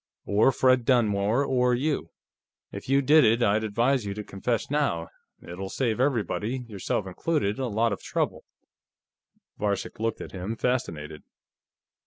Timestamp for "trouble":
8.01-8.43